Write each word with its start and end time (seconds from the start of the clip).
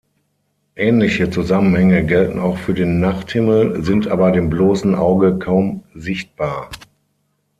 Ähnliche 0.75 1.29
Zusammenhänge 1.29 2.03
gelten 2.03 2.39
auch 2.39 2.57
für 2.57 2.73
den 2.73 2.99
Nachthimmel, 3.01 3.83
sind 3.83 4.07
aber 4.07 4.31
dem 4.31 4.49
bloßen 4.49 4.95
Auge 4.95 5.37
kaum 5.37 5.83
sichtbar. 5.93 6.71